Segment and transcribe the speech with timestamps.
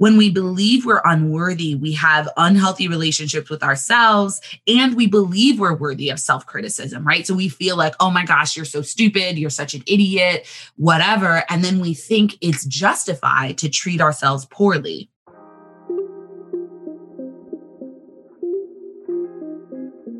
[0.00, 5.74] When we believe we're unworthy, we have unhealthy relationships with ourselves and we believe we're
[5.74, 7.26] worthy of self criticism, right?
[7.26, 11.44] So we feel like, oh my gosh, you're so stupid, you're such an idiot, whatever.
[11.50, 15.10] And then we think it's justified to treat ourselves poorly.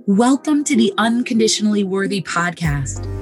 [0.06, 3.19] Welcome to the Unconditionally Worthy podcast.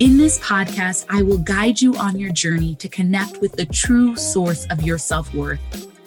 [0.00, 4.14] In this podcast, I will guide you on your journey to connect with the true
[4.14, 5.58] source of your self worth.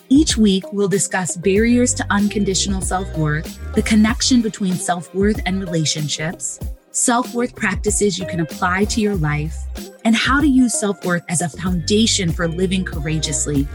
[0.07, 5.59] Each week, we'll discuss barriers to unconditional self worth, the connection between self worth and
[5.59, 6.57] relationships,
[6.91, 9.57] self worth practices you can apply to your life,
[10.05, 13.67] and how to use self worth as a foundation for living courageously.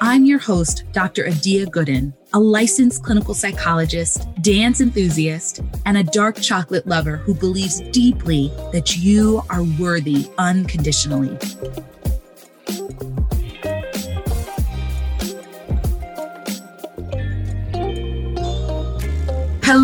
[0.00, 1.28] I'm your host, Dr.
[1.28, 7.80] Adia Gooden, a licensed clinical psychologist, dance enthusiast, and a dark chocolate lover who believes
[7.92, 11.38] deeply that you are worthy unconditionally.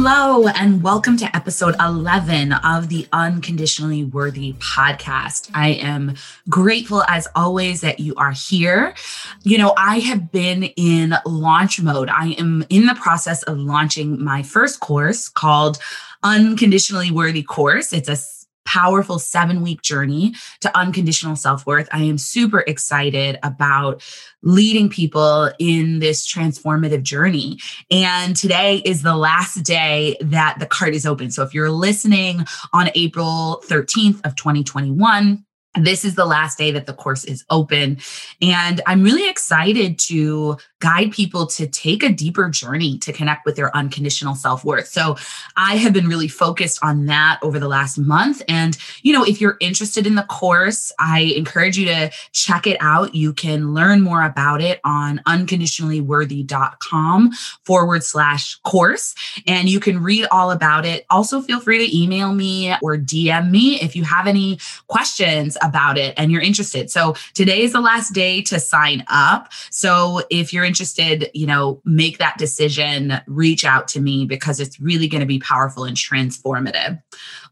[0.03, 5.51] Hello, and welcome to episode 11 of the Unconditionally Worthy podcast.
[5.53, 6.15] I am
[6.49, 8.95] grateful, as always, that you are here.
[9.43, 12.09] You know, I have been in launch mode.
[12.09, 15.79] I am in the process of launching my first course called
[16.23, 17.93] Unconditionally Worthy Course.
[17.93, 21.89] It's a powerful seven week journey to unconditional self worth.
[21.93, 24.03] I am super excited about
[24.43, 27.59] leading people in this transformative journey.
[27.91, 31.31] And today is the last day that the card is open.
[31.31, 35.45] So if you're listening on April 13th of 2021,
[35.79, 37.99] this is the last day that the course is open.
[38.43, 43.55] And I'm really excited to guide people to take a deeper journey to connect with
[43.55, 44.89] their unconditional self worth.
[44.89, 45.15] So
[45.57, 48.43] I have been really focused on that over the last month.
[48.49, 52.77] And, you know, if you're interested in the course, I encourage you to check it
[52.81, 53.15] out.
[53.15, 57.31] You can learn more about it on unconditionallyworthy.com
[57.63, 59.15] forward slash course.
[59.47, 61.07] And you can read all about it.
[61.11, 64.59] Also, feel free to email me or DM me if you have any
[64.89, 66.91] questions about it and you're interested.
[66.91, 69.53] So today is the last day to sign up.
[69.71, 74.81] So if you're interested, you know, make that decision, reach out to me because it's
[74.81, 77.01] really going to be powerful and transformative.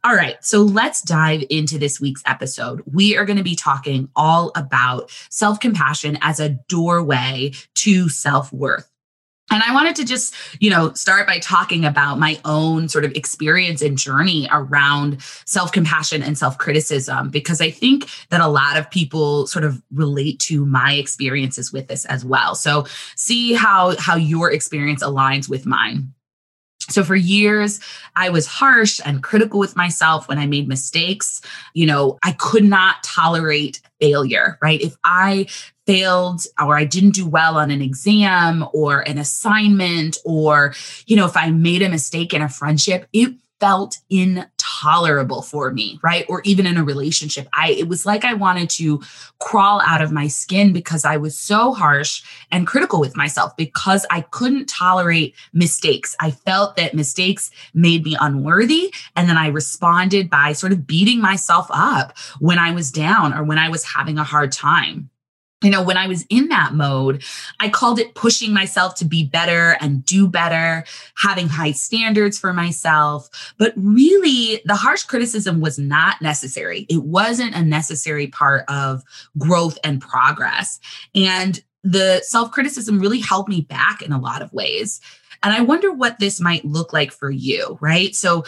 [0.04, 2.82] All right, so let's dive into this week's episode.
[2.86, 8.52] We are going to be talking all about self compassion as a doorway to self
[8.52, 8.88] worth.
[9.50, 13.12] And I wanted to just, you know, start by talking about my own sort of
[13.12, 18.76] experience and journey around self compassion and self criticism, because I think that a lot
[18.76, 22.54] of people sort of relate to my experiences with this as well.
[22.54, 26.12] So see how, how your experience aligns with mine.
[26.90, 27.80] So for years,
[28.16, 31.42] I was harsh and critical with myself when I made mistakes.
[31.74, 34.80] You know, I could not tolerate failure, right?
[34.80, 35.48] If I
[35.88, 40.74] failed or I didn't do well on an exam or an assignment, or,
[41.06, 45.98] you know, if I made a mistake in a friendship, it felt intolerable for me,
[46.02, 46.26] right?
[46.28, 47.48] Or even in a relationship.
[47.54, 49.02] I it was like I wanted to
[49.40, 52.22] crawl out of my skin because I was so harsh
[52.52, 56.14] and critical with myself because I couldn't tolerate mistakes.
[56.20, 61.20] I felt that mistakes made me unworthy and then I responded by sort of beating
[61.20, 65.10] myself up when I was down or when I was having a hard time
[65.62, 67.24] you know, when I was in that mode,
[67.58, 70.84] I called it pushing myself to be better and do better,
[71.16, 73.28] having high standards for myself.
[73.58, 76.86] But really, the harsh criticism was not necessary.
[76.88, 79.02] It wasn't a necessary part of
[79.36, 80.78] growth and progress.
[81.14, 85.00] And the self criticism really held me back in a lot of ways.
[85.42, 88.14] And I wonder what this might look like for you, right?
[88.14, 88.44] So,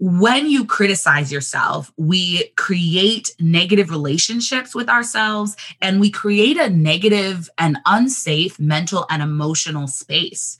[0.00, 7.50] when you criticize yourself, we create negative relationships with ourselves and we create a negative
[7.58, 10.56] and unsafe mental and emotional space.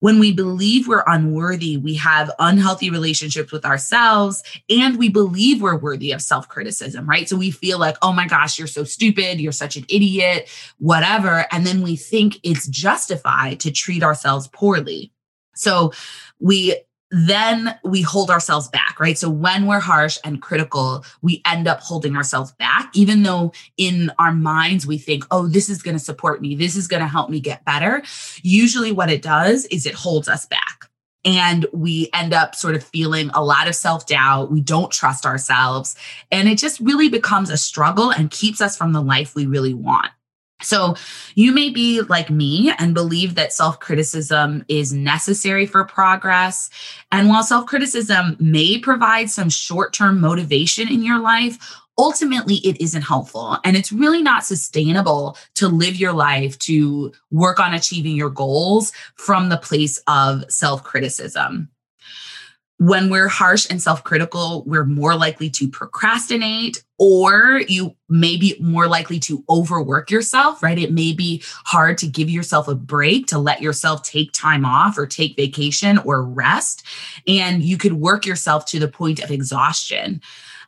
[0.00, 5.78] When we believe we're unworthy, we have unhealthy relationships with ourselves and we believe we're
[5.78, 7.28] worthy of self criticism, right?
[7.28, 11.46] So we feel like, oh my gosh, you're so stupid, you're such an idiot, whatever.
[11.52, 15.12] And then we think it's justified to treat ourselves poorly.
[15.54, 15.92] So
[16.40, 16.82] we
[17.12, 19.18] then we hold ourselves back, right?
[19.18, 24.10] So when we're harsh and critical, we end up holding ourselves back, even though in
[24.18, 27.08] our minds we think, oh, this is going to support me, this is going to
[27.08, 28.02] help me get better.
[28.42, 30.88] Usually, what it does is it holds us back.
[31.24, 34.50] And we end up sort of feeling a lot of self doubt.
[34.50, 35.94] We don't trust ourselves.
[36.32, 39.74] And it just really becomes a struggle and keeps us from the life we really
[39.74, 40.10] want.
[40.62, 40.96] So,
[41.34, 46.70] you may be like me and believe that self criticism is necessary for progress.
[47.10, 51.58] And while self criticism may provide some short term motivation in your life,
[51.98, 57.60] ultimately it isn't helpful and it's really not sustainable to live your life to work
[57.60, 61.68] on achieving your goals from the place of self-criticism
[62.82, 68.88] when we're harsh and self-critical we're more likely to procrastinate or you may be more
[68.88, 73.38] likely to overwork yourself right it may be hard to give yourself a break to
[73.38, 76.84] let yourself take time off or take vacation or rest
[77.28, 80.20] and you could work yourself to the point of exhaustion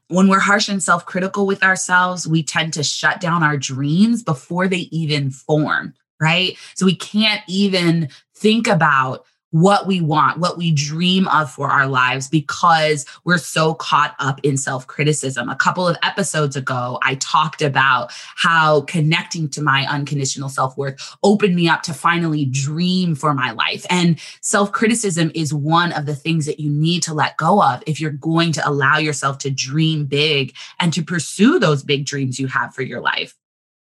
[0.08, 4.22] when we're harsh and self critical with ourselves, we tend to shut down our dreams
[4.22, 6.58] before they even form, right?
[6.74, 11.86] So we can't even think about what we want, what we dream of for our
[11.86, 15.48] lives because we're so caught up in self criticism.
[15.48, 21.16] A couple of episodes ago, I talked about how connecting to my unconditional self worth
[21.22, 23.86] opened me up to finally dream for my life.
[23.90, 27.80] And self criticism is one of the things that you need to let go of
[27.86, 32.40] if you're going to allow yourself to dream big and to pursue those big dreams
[32.40, 33.36] you have for your life.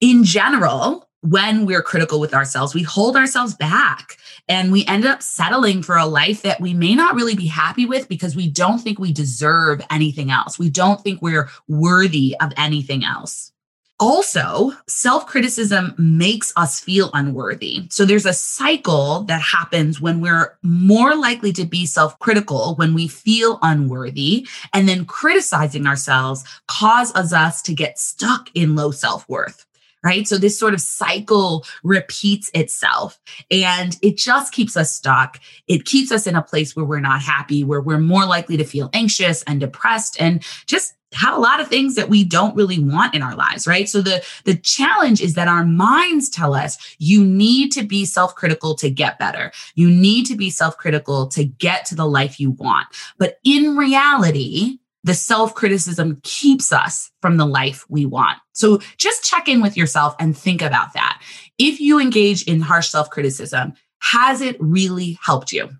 [0.00, 5.22] In general, when we're critical with ourselves, we hold ourselves back and we end up
[5.22, 8.78] settling for a life that we may not really be happy with because we don't
[8.78, 10.58] think we deserve anything else.
[10.58, 13.52] We don't think we're worthy of anything else.
[14.00, 17.86] Also, self criticism makes us feel unworthy.
[17.88, 22.92] So there's a cycle that happens when we're more likely to be self critical when
[22.92, 24.46] we feel unworthy.
[24.74, 29.64] And then criticizing ourselves causes us to get stuck in low self worth
[30.04, 30.28] right?
[30.28, 33.18] So this sort of cycle repeats itself
[33.50, 35.40] and it just keeps us stuck.
[35.66, 38.64] It keeps us in a place where we're not happy, where we're more likely to
[38.64, 42.78] feel anxious and depressed and just have a lot of things that we don't really
[42.78, 46.96] want in our lives right so the the challenge is that our minds tell us
[46.98, 51.84] you need to be self-critical to get better you need to be self-critical to get
[51.84, 57.46] to the life you want but in reality the self criticism keeps us from the
[57.46, 58.38] life we want.
[58.54, 61.22] So just check in with yourself and think about that.
[61.58, 65.70] If you engage in harsh self criticism, has it really helped you?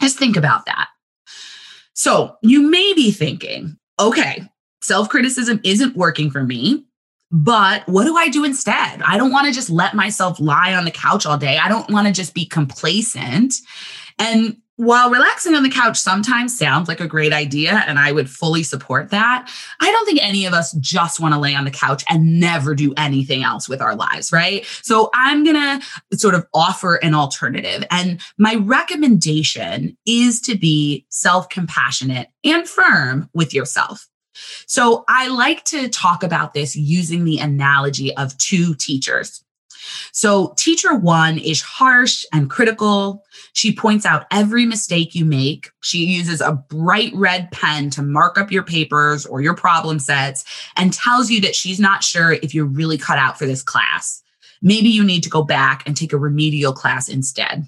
[0.00, 0.88] Just think about that.
[1.94, 4.48] So you may be thinking, okay,
[4.80, 6.84] self criticism isn't working for me.
[7.30, 9.00] But what do I do instead?
[9.02, 11.56] I don't want to just let myself lie on the couch all day.
[11.56, 13.54] I don't want to just be complacent.
[14.18, 18.28] And while relaxing on the couch sometimes sounds like a great idea, and I would
[18.28, 19.48] fully support that,
[19.78, 22.74] I don't think any of us just want to lay on the couch and never
[22.74, 24.66] do anything else with our lives, right?
[24.82, 27.84] So I'm going to sort of offer an alternative.
[27.92, 34.08] And my recommendation is to be self compassionate and firm with yourself.
[34.66, 39.44] So I like to talk about this using the analogy of two teachers.
[40.12, 43.24] So, teacher one is harsh and critical.
[43.52, 45.70] She points out every mistake you make.
[45.80, 50.44] She uses a bright red pen to mark up your papers or your problem sets
[50.76, 54.22] and tells you that she's not sure if you're really cut out for this class.
[54.60, 57.66] Maybe you need to go back and take a remedial class instead.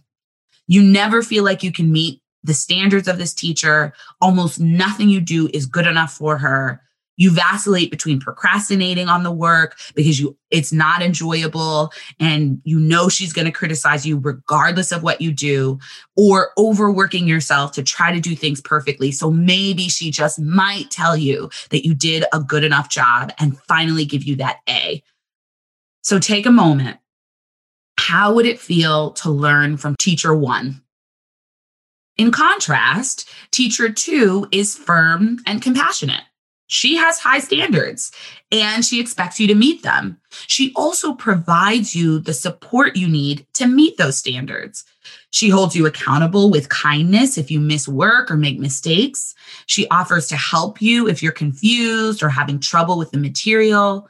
[0.67, 3.93] You never feel like you can meet the standards of this teacher.
[4.21, 6.81] Almost nothing you do is good enough for her
[7.17, 13.09] you vacillate between procrastinating on the work because you it's not enjoyable and you know
[13.09, 15.79] she's going to criticize you regardless of what you do
[16.17, 19.11] or overworking yourself to try to do things perfectly.
[19.11, 23.59] So maybe she just might tell you that you did a good enough job and
[23.63, 25.03] finally give you that A.
[26.03, 26.99] So take a moment.
[27.99, 30.81] How would it feel to learn from teacher 1
[32.17, 36.23] in contrast teacher 2 is firm and compassionate
[36.67, 38.11] she has high standards
[38.51, 40.19] and she expects you to meet them.
[40.47, 44.85] She also provides you the support you need to meet those standards.
[45.31, 49.35] She holds you accountable with kindness if you miss work or make mistakes.
[49.67, 54.09] She offers to help you if you're confused or having trouble with the material.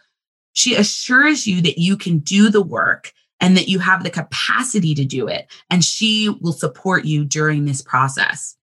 [0.53, 4.95] She assures you that you can do the work and that you have the capacity
[4.95, 8.57] to do it, and she will support you during this process.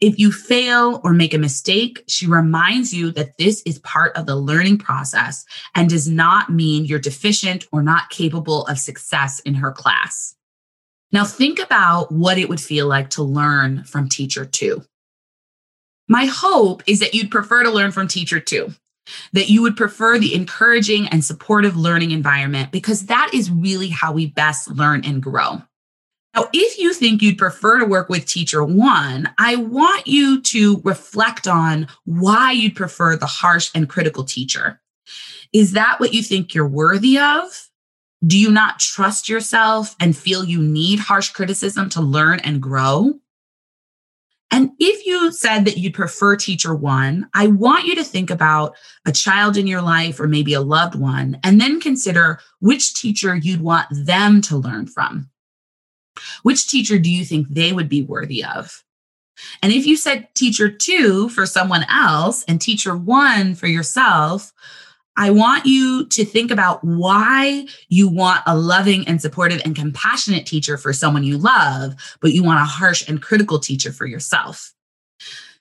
[0.00, 4.26] If you fail or make a mistake, she reminds you that this is part of
[4.26, 9.54] the learning process and does not mean you're deficient or not capable of success in
[9.54, 10.34] her class.
[11.12, 14.82] Now, think about what it would feel like to learn from teacher two.
[16.08, 18.72] My hope is that you'd prefer to learn from teacher two,
[19.32, 24.12] that you would prefer the encouraging and supportive learning environment, because that is really how
[24.12, 25.62] we best learn and grow.
[26.34, 30.80] Now, if you think you'd prefer to work with teacher one, I want you to
[30.84, 34.80] reflect on why you'd prefer the harsh and critical teacher.
[35.52, 37.68] Is that what you think you're worthy of?
[38.24, 43.14] Do you not trust yourself and feel you need harsh criticism to learn and grow?
[44.52, 48.74] And if you said that you'd prefer teacher one, I want you to think about
[49.06, 53.34] a child in your life or maybe a loved one, and then consider which teacher
[53.36, 55.30] you'd want them to learn from.
[56.42, 58.82] Which teacher do you think they would be worthy of?
[59.62, 64.52] And if you said teacher two for someone else and teacher one for yourself,
[65.16, 70.46] I want you to think about why you want a loving and supportive and compassionate
[70.46, 74.72] teacher for someone you love, but you want a harsh and critical teacher for yourself.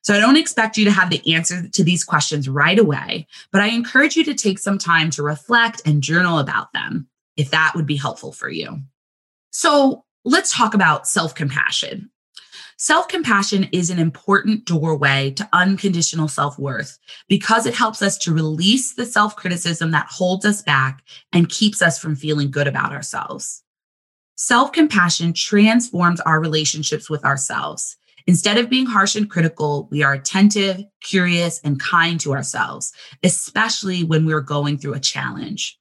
[0.02, 3.62] So I don't expect you to have the answer to these questions right away, but
[3.62, 7.74] I encourage you to take some time to reflect and journal about them if that
[7.76, 8.82] would be helpful for you.
[9.52, 12.10] So let's talk about self compassion.
[12.78, 18.34] Self compassion is an important doorway to unconditional self worth because it helps us to
[18.34, 22.94] release the self criticism that holds us back and keeps us from feeling good about
[22.94, 23.64] ourselves.
[24.36, 27.98] Self compassion transforms our relationships with ourselves.
[28.28, 32.94] Instead of being harsh and critical, we are attentive, curious, and kind to ourselves,
[33.24, 35.80] especially when we're going through a challenge.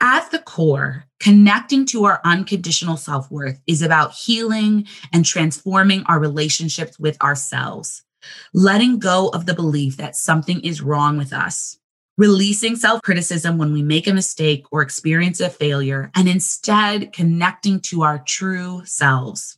[0.00, 6.20] At the core, connecting to our unconditional self worth is about healing and transforming our
[6.20, 8.04] relationships with ourselves,
[8.52, 11.78] letting go of the belief that something is wrong with us,
[12.18, 17.80] releasing self criticism when we make a mistake or experience a failure, and instead connecting
[17.80, 19.56] to our true selves,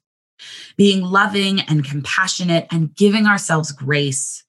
[0.76, 4.45] being loving and compassionate and giving ourselves grace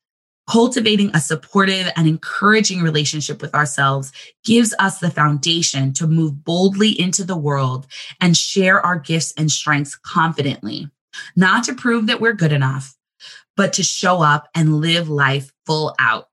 [0.49, 4.11] Cultivating a supportive and encouraging relationship with ourselves
[4.43, 7.85] gives us the foundation to move boldly into the world
[8.19, 10.89] and share our gifts and strengths confidently,
[11.35, 12.95] not to prove that we're good enough,
[13.55, 16.29] but to show up and live life full out.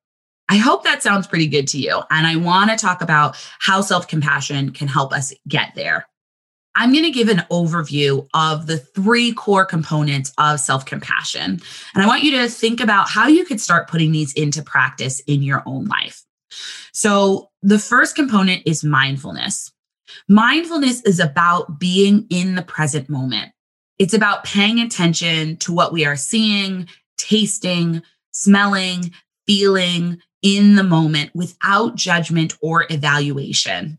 [0.48, 2.00] I hope that sounds pretty good to you.
[2.10, 6.08] And I want to talk about how self compassion can help us get there.
[6.76, 11.60] I'm going to give an overview of the three core components of self compassion.
[11.94, 15.20] And I want you to think about how you could start putting these into practice
[15.20, 16.22] in your own life.
[16.92, 19.72] So, the first component is mindfulness.
[20.28, 23.52] Mindfulness is about being in the present moment.
[23.98, 29.12] It's about paying attention to what we are seeing, tasting, smelling,
[29.46, 33.98] feeling in the moment without judgment or evaluation.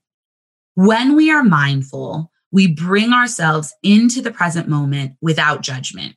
[0.75, 6.15] When we are mindful, we bring ourselves into the present moment without judgment.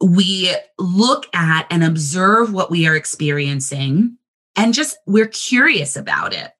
[0.00, 4.18] We look at and observe what we are experiencing
[4.56, 6.52] and just we're curious about it.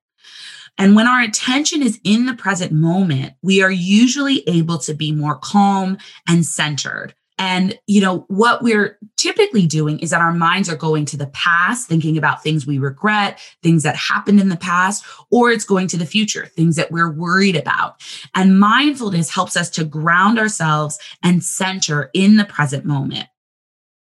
[0.78, 5.12] And when our attention is in the present moment, we are usually able to be
[5.12, 7.14] more calm and centered.
[7.36, 11.26] And, you know, what we're typically doing is that our minds are going to the
[11.28, 15.88] past, thinking about things we regret, things that happened in the past, or it's going
[15.88, 18.00] to the future, things that we're worried about.
[18.34, 23.26] And mindfulness helps us to ground ourselves and center in the present moment.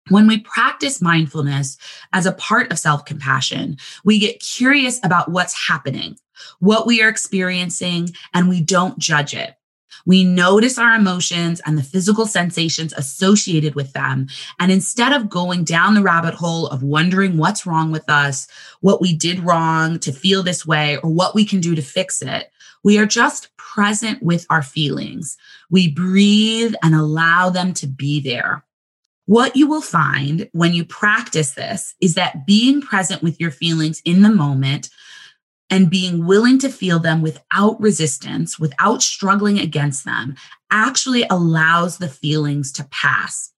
[0.08, 1.78] When we practice mindfulness
[2.12, 6.16] as a part of self compassion, we get curious about what's happening,
[6.60, 9.56] what we are experiencing, and we don't judge it.
[10.06, 14.28] We notice our emotions and the physical sensations associated with them.
[14.58, 18.46] And instead of going down the rabbit hole of wondering what's wrong with us,
[18.80, 22.22] what we did wrong to feel this way, or what we can do to fix
[22.22, 22.50] it,
[22.84, 25.36] we are just present with our feelings.
[25.70, 28.64] We breathe and allow them to be there.
[29.26, 34.00] What you will find when you practice this is that being present with your feelings
[34.04, 34.88] in the moment
[35.70, 40.36] and being willing to feel them without resistance, without struggling against them,
[40.70, 43.52] actually allows the feelings to pass.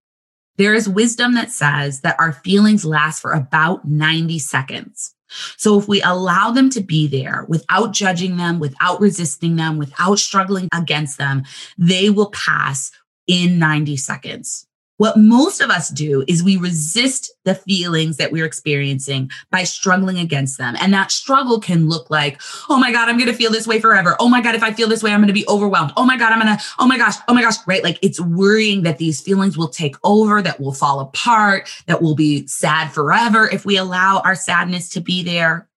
[0.56, 5.14] There is wisdom that says that our feelings last for about 90 seconds.
[5.56, 10.18] So if we allow them to be there without judging them, without resisting them, without
[10.18, 11.44] struggling against them,
[11.76, 12.90] they will pass
[13.26, 14.66] in 90 seconds.
[14.98, 20.18] What most of us do is we resist the feelings that we're experiencing by struggling
[20.18, 20.76] against them.
[20.80, 23.80] And that struggle can look like, oh my God, I'm going to feel this way
[23.80, 24.16] forever.
[24.20, 25.92] Oh my God, if I feel this way, I'm going to be overwhelmed.
[25.96, 27.82] Oh my God, I'm going to, oh my gosh, oh my gosh, right?
[27.82, 32.14] Like it's worrying that these feelings will take over, that will fall apart, that will
[32.16, 35.68] be sad forever if we allow our sadness to be there.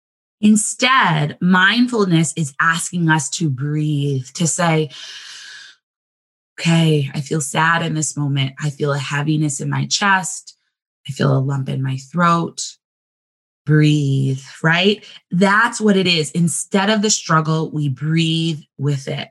[0.41, 4.89] Instead, mindfulness is asking us to breathe, to say,
[6.61, 8.53] okay, I feel sad in this moment.
[8.59, 10.55] I feel a heaviness in my chest.
[11.07, 12.61] I feel a lump in my throat.
[13.65, 15.03] Breathe, right?
[15.31, 16.31] That's what it is.
[16.31, 19.29] Instead of the struggle, we breathe with it.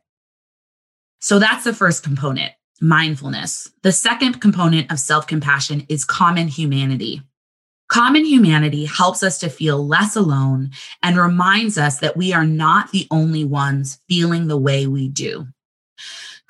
[1.20, 3.70] So that's the first component mindfulness.
[3.82, 7.22] The second component of self compassion is common humanity.
[7.88, 10.70] Common humanity helps us to feel less alone
[11.02, 15.46] and reminds us that we are not the only ones feeling the way we do.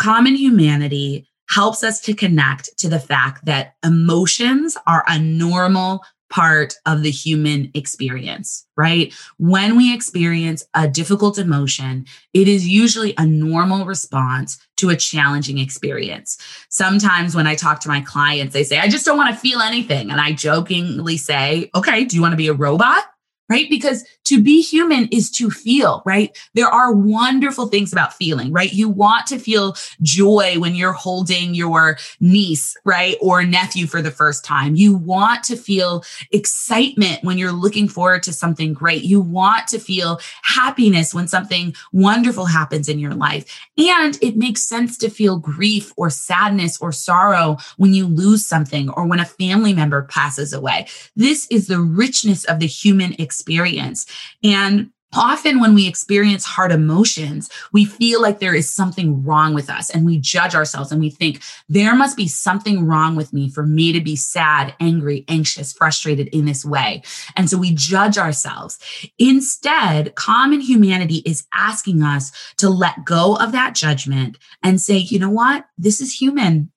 [0.01, 6.73] Common humanity helps us to connect to the fact that emotions are a normal part
[6.87, 9.13] of the human experience, right?
[9.37, 15.59] When we experience a difficult emotion, it is usually a normal response to a challenging
[15.59, 16.39] experience.
[16.71, 19.61] Sometimes when I talk to my clients, they say, I just don't want to feel
[19.61, 20.11] anything.
[20.11, 23.03] And I jokingly say, okay, do you want to be a robot?
[23.51, 23.69] Right?
[23.69, 26.39] Because to be human is to feel, right?
[26.55, 28.73] There are wonderful things about feeling, right?
[28.73, 33.17] You want to feel joy when you're holding your niece, right?
[33.21, 34.77] Or nephew for the first time.
[34.77, 39.03] You want to feel excitement when you're looking forward to something great.
[39.03, 43.67] You want to feel happiness when something wonderful happens in your life.
[43.77, 48.91] And it makes sense to feel grief or sadness or sorrow when you lose something
[48.91, 50.87] or when a family member passes away.
[51.17, 54.07] This is the richness of the human experience experience.
[54.45, 59.69] And Often, when we experience hard emotions, we feel like there is something wrong with
[59.69, 63.51] us and we judge ourselves and we think there must be something wrong with me
[63.51, 67.03] for me to be sad, angry, anxious, frustrated in this way.
[67.35, 68.79] And so we judge ourselves.
[69.19, 75.19] Instead, common humanity is asking us to let go of that judgment and say, you
[75.19, 75.65] know what?
[75.77, 76.71] This is human.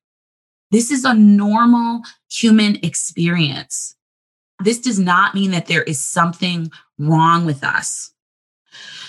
[0.72, 2.02] This is a normal
[2.32, 3.96] human experience.
[4.60, 8.14] This does not mean that there is something wrong with us.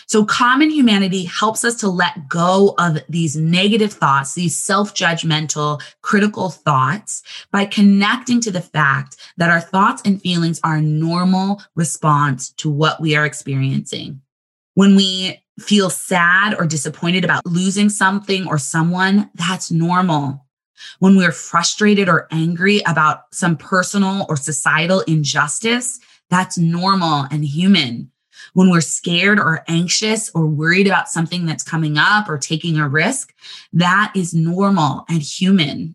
[0.06, 5.80] So, common humanity helps us to let go of these negative thoughts, these self judgmental,
[6.02, 11.62] critical thoughts by connecting to the fact that our thoughts and feelings are a normal
[11.74, 14.20] response to what we are experiencing.
[14.74, 20.43] When we feel sad or disappointed about losing something or someone, that's normal.
[20.98, 26.00] When we're frustrated or angry about some personal or societal injustice,
[26.30, 28.10] that's normal and human.
[28.52, 32.88] When we're scared or anxious or worried about something that's coming up or taking a
[32.88, 33.34] risk,
[33.72, 35.94] that is normal and human.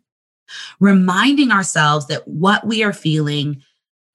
[0.79, 3.61] Reminding ourselves that what we are feeling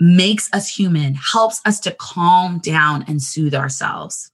[0.00, 4.30] makes us human helps us to calm down and soothe ourselves.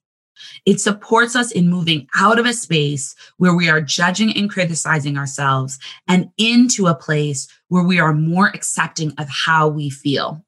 [0.67, 5.17] It supports us in moving out of a space where we are judging and criticizing
[5.17, 5.79] ourselves
[6.09, 10.45] and into a place where we are more accepting of how we feel.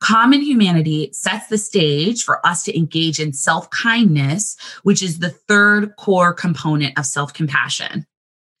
[0.00, 5.30] Common humanity sets the stage for us to engage in self kindness, which is the
[5.30, 8.04] third core component of self compassion.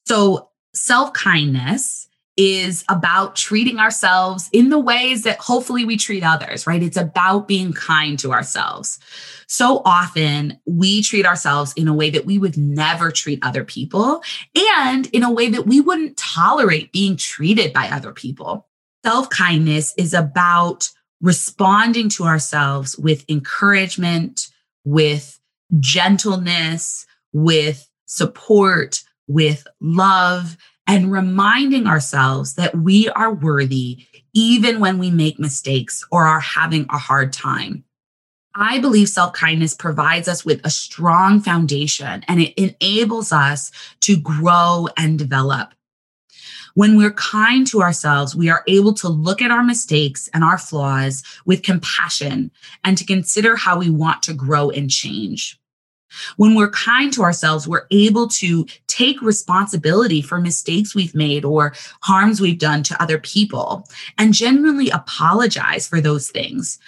[0.06, 6.66] So, self kindness is about treating ourselves in the ways that hopefully we treat others,
[6.66, 6.82] right?
[6.82, 8.98] It's about being kind to ourselves.
[9.46, 14.22] So often we treat ourselves in a way that we would never treat other people
[14.78, 18.66] and in a way that we wouldn't tolerate being treated by other people.
[19.04, 20.88] Self kindness is about
[21.20, 24.48] responding to ourselves with encouragement,
[24.84, 25.38] with
[25.80, 30.56] gentleness, with support, with love,
[30.92, 36.84] and reminding ourselves that we are worthy even when we make mistakes or are having
[36.90, 37.82] a hard time.
[38.54, 44.20] I believe self kindness provides us with a strong foundation and it enables us to
[44.20, 45.72] grow and develop.
[46.74, 50.58] When we're kind to ourselves, we are able to look at our mistakes and our
[50.58, 52.50] flaws with compassion
[52.84, 55.58] and to consider how we want to grow and change.
[56.36, 61.74] When we're kind to ourselves, we're able to take responsibility for mistakes we've made or
[62.02, 66.78] harms we've done to other people and genuinely apologize for those things.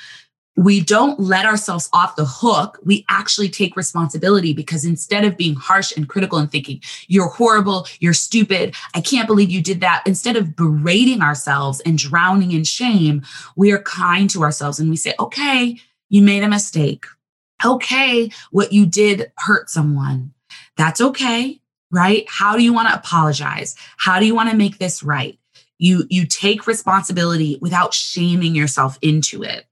[0.56, 2.78] We don't let ourselves off the hook.
[2.84, 7.88] We actually take responsibility because instead of being harsh and critical and thinking, you're horrible,
[7.98, 12.62] you're stupid, I can't believe you did that, instead of berating ourselves and drowning in
[12.62, 13.22] shame,
[13.56, 15.76] we are kind to ourselves and we say, okay,
[16.08, 17.04] you made a mistake
[17.64, 20.32] okay, what you did hurt someone.
[20.76, 22.24] That's okay, right?
[22.28, 23.76] How do you want to apologize?
[23.96, 25.38] How do you want to make this right?
[25.78, 29.66] You you take responsibility without shaming yourself into it.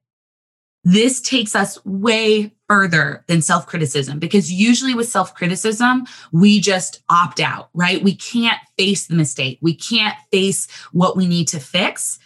[0.85, 7.03] This takes us way further than self criticism because usually with self criticism, we just
[7.09, 8.03] opt out, right?
[8.03, 9.59] We can't face the mistake.
[9.63, 12.19] We can't face what we need to fix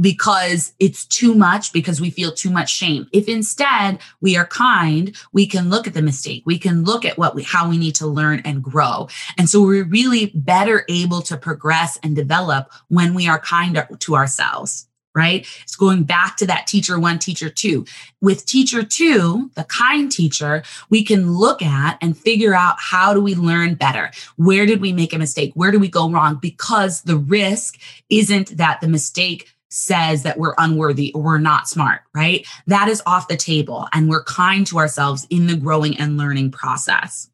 [0.00, 3.08] because it's too much because we feel too much shame.
[3.12, 6.42] If instead we are kind, we can look at the mistake.
[6.44, 9.08] We can look at what we, how we need to learn and grow.
[9.38, 14.14] And so we're really better able to progress and develop when we are kind to
[14.14, 14.86] ourselves.
[15.12, 15.44] Right?
[15.64, 17.84] It's going back to that teacher one, teacher two.
[18.20, 23.20] With teacher two, the kind teacher, we can look at and figure out how do
[23.20, 24.12] we learn better?
[24.36, 25.50] Where did we make a mistake?
[25.54, 26.38] Where do we go wrong?
[26.40, 27.76] Because the risk
[28.08, 32.46] isn't that the mistake says that we're unworthy or we're not smart, right?
[32.66, 33.88] That is off the table.
[33.92, 37.28] And we're kind to ourselves in the growing and learning process.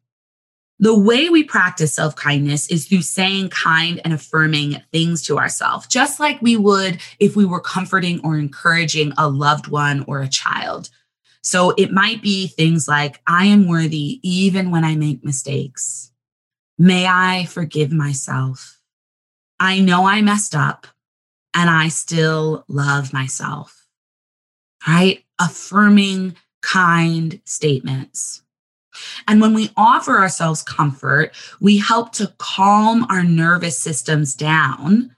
[0.79, 5.87] The way we practice self kindness is through saying kind and affirming things to ourselves,
[5.87, 10.29] just like we would if we were comforting or encouraging a loved one or a
[10.29, 10.89] child.
[11.41, 16.11] So it might be things like, I am worthy even when I make mistakes.
[16.77, 18.79] May I forgive myself.
[19.59, 20.85] I know I messed up
[21.57, 23.87] and I still love myself.
[24.87, 25.23] Right?
[25.41, 28.43] Affirming kind statements.
[29.27, 35.15] And when we offer ourselves comfort, we help to calm our nervous systems down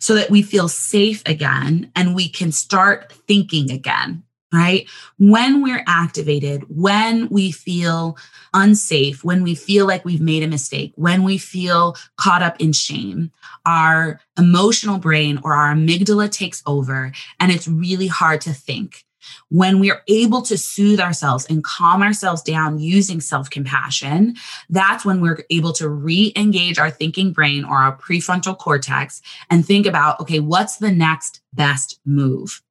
[0.00, 4.24] so that we feel safe again and we can start thinking again,
[4.56, 4.88] right?
[5.18, 8.16] When we're activated, when we feel
[8.54, 12.72] unsafe, when we feel like we've made a mistake, when we feel caught up in
[12.72, 13.30] shame,
[13.64, 19.04] our emotional brain or our amygdala takes over and it's really hard to think
[19.48, 24.36] when we're able to soothe ourselves and calm ourselves down using self compassion,
[24.70, 29.66] that's when we're able to re engage our thinking brain or our prefrontal cortex and
[29.66, 32.62] think about, okay, what's the next best move?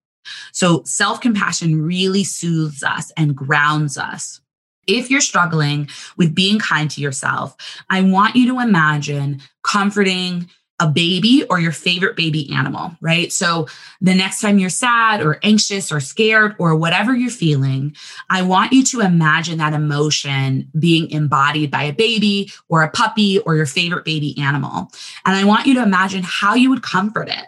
[0.52, 4.42] So self compassion really soothes us and grounds us.
[4.88, 7.56] If you're struggling with being kind to yourself,
[7.90, 13.32] I want you to imagine comforting a baby or your favorite baby animal, right?
[13.32, 13.68] So
[14.02, 17.96] the next time you're sad or anxious or scared or whatever you're feeling,
[18.30, 23.40] I want you to imagine that emotion being embodied by a baby or a puppy
[23.40, 24.90] or your favorite baby animal.
[25.26, 27.46] And I want you to imagine how you would comfort it,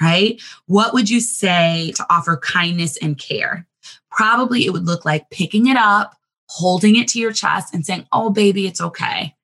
[0.00, 0.40] right?
[0.66, 3.66] What would you say to offer kindness and care?
[4.10, 6.14] Probably it would look like picking it up,
[6.48, 9.34] holding it to your chest and saying, Oh, baby, it's okay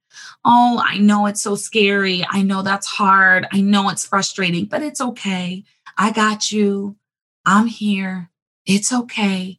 [0.44, 2.24] Oh, I know it's so scary.
[2.28, 3.46] I know that's hard.
[3.50, 5.64] I know it's frustrating, but it's okay.
[5.96, 6.96] I got you.
[7.46, 8.30] I'm here.
[8.66, 9.58] It's okay.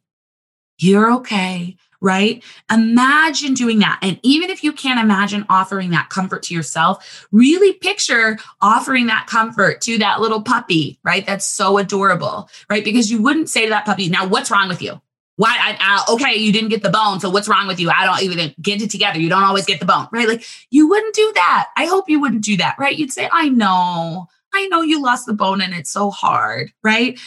[0.78, 1.76] You're okay.
[2.00, 2.44] Right?
[2.70, 3.98] Imagine doing that.
[4.02, 9.26] And even if you can't imagine offering that comfort to yourself, really picture offering that
[9.26, 11.26] comfort to that little puppy, right?
[11.26, 12.84] That's so adorable, right?
[12.84, 15.00] Because you wouldn't say to that puppy, now what's wrong with you?
[15.36, 18.04] why I, I, okay you didn't get the bone so what's wrong with you i
[18.04, 21.14] don't even get it together you don't always get the bone right like you wouldn't
[21.14, 24.82] do that i hope you wouldn't do that right you'd say i know i know
[24.82, 27.20] you lost the bone and it's so hard right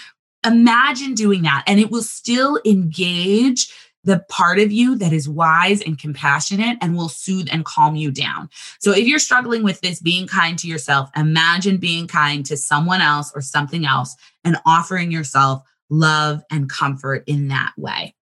[0.46, 3.72] imagine doing that and it will still engage
[4.04, 8.12] the part of you that is wise and compassionate and will soothe and calm you
[8.12, 8.50] down.
[8.80, 13.02] So if you're struggling with this, being kind to yourself, imagine being kind to someone
[13.02, 18.16] else or something else and offering yourself love and comfort in that way.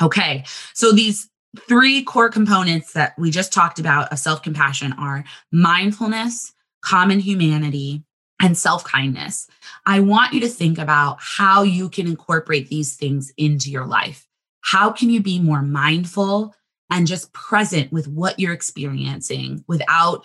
[0.00, 0.44] Okay,
[0.74, 1.28] so these
[1.68, 8.04] three core components that we just talked about of self compassion are mindfulness, common humanity,
[8.40, 9.48] and self kindness.
[9.86, 14.26] I want you to think about how you can incorporate these things into your life.
[14.66, 16.54] How can you be more mindful
[16.90, 20.24] and just present with what you're experiencing without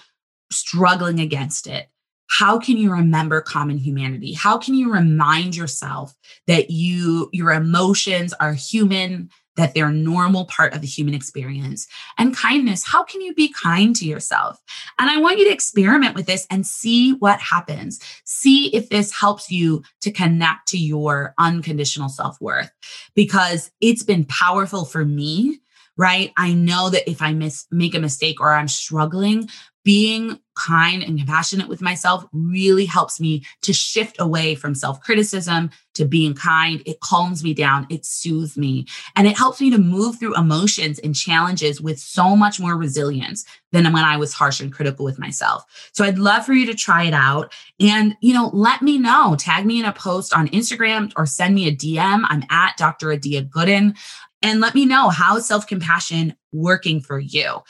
[0.52, 1.88] struggling against it?
[2.32, 6.16] how can you remember common humanity how can you remind yourself
[6.48, 11.88] that you your emotions are human that they're normal part of the human experience.
[12.18, 14.58] And kindness how can you be kind to yourself?
[15.00, 18.00] And i want you to experiment with this and see what happens.
[18.26, 22.72] See if this helps you to connect to your unconditional self-worth.
[23.16, 25.60] Because it's been powerful for me
[25.98, 26.32] right?
[26.38, 29.50] I know that if i miss make a mistake or i'm struggling
[29.84, 35.70] being kind and compassionate with myself really helps me to shift away from self criticism
[35.94, 36.82] to being kind.
[36.86, 41.00] It calms me down, it soothes me, and it helps me to move through emotions
[41.00, 45.20] and challenges with so much more resilience than when I was harsh and critical with
[45.20, 45.64] myself.
[45.94, 49.36] So I'd love for you to try it out and, you know, let me know.
[49.38, 52.26] Tag me in a post on Instagram or send me a DM.
[52.28, 53.12] I'm at Dr.
[53.12, 53.98] Adia Gooden
[54.42, 57.62] and let me know how self compassion working for you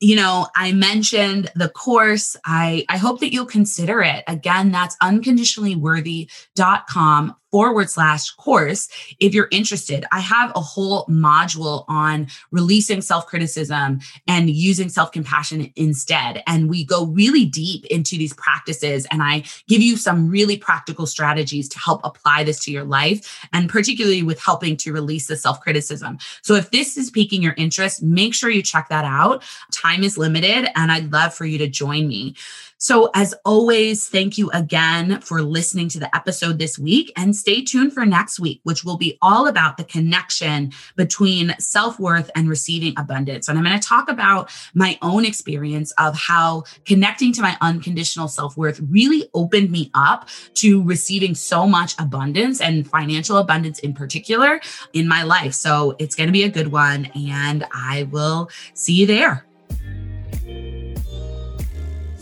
[0.00, 2.36] you know, I mentioned the course.
[2.44, 4.24] I, I hope that you'll consider it.
[4.26, 8.88] Again, that's unconditionallyworthy.com forward slash course
[9.20, 10.04] if you're interested.
[10.10, 16.42] I have a whole module on releasing self criticism and using self compassion instead.
[16.48, 19.06] And we go really deep into these practices.
[19.12, 23.48] And I give you some really practical strategies to help apply this to your life,
[23.52, 26.18] and particularly with helping to release the self criticism.
[26.42, 29.44] So if this is piquing your interest, make sure you check that out.
[29.70, 32.34] Time is limited, and I'd love for you to join me.
[32.78, 37.62] So, as always, thank you again for listening to the episode this week and stay
[37.62, 42.48] tuned for next week, which will be all about the connection between self worth and
[42.48, 43.48] receiving abundance.
[43.48, 48.28] And I'm going to talk about my own experience of how connecting to my unconditional
[48.28, 53.94] self worth really opened me up to receiving so much abundance and financial abundance in
[53.94, 54.60] particular
[54.92, 55.54] in my life.
[55.54, 59.46] So, it's going to be a good one, and I will see you there.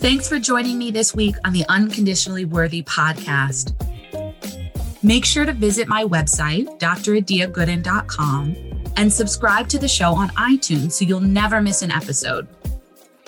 [0.03, 3.71] Thanks for joining me this week on the Unconditionally Worthy podcast.
[5.01, 8.55] Make sure to visit my website, dradiagooden.com,
[8.97, 12.49] and subscribe to the show on iTunes so you'll never miss an episode.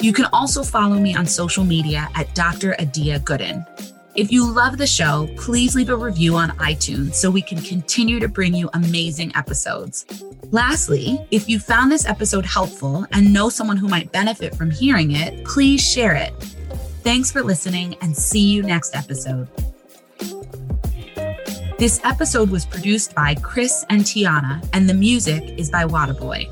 [0.02, 2.76] You can also follow me on social media at Dr.
[2.78, 3.66] Adia Gooden.
[4.16, 8.20] If you love the show, please leave a review on iTunes so we can continue
[8.20, 10.06] to bring you amazing episodes.
[10.52, 15.12] Lastly, if you found this episode helpful and know someone who might benefit from hearing
[15.12, 16.34] it, please share it.
[17.06, 19.48] Thanks for listening and see you next episode.
[21.78, 26.52] This episode was produced by Chris and Tiana, and the music is by Wadaboy.